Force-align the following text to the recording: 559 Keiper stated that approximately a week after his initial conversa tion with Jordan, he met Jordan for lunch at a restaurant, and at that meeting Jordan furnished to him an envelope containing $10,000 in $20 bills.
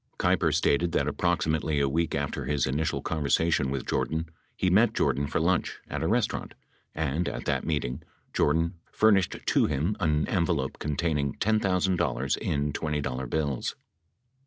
559 0.17 0.35
Keiper 0.35 0.55
stated 0.55 0.91
that 0.93 1.07
approximately 1.07 1.79
a 1.79 1.87
week 1.87 2.15
after 2.15 2.45
his 2.45 2.65
initial 2.65 3.03
conversa 3.03 3.53
tion 3.53 3.69
with 3.69 3.85
Jordan, 3.85 4.25
he 4.57 4.67
met 4.71 4.95
Jordan 4.95 5.27
for 5.27 5.39
lunch 5.39 5.77
at 5.91 6.01
a 6.01 6.07
restaurant, 6.07 6.55
and 6.95 7.29
at 7.29 7.45
that 7.45 7.67
meeting 7.67 8.01
Jordan 8.33 8.73
furnished 8.91 9.35
to 9.45 9.65
him 9.67 9.95
an 9.99 10.27
envelope 10.27 10.79
containing 10.79 11.33
$10,000 11.35 12.37
in 12.39 12.73
$20 12.73 13.29
bills. 13.29 13.75